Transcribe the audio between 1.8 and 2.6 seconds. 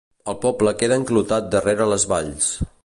les valls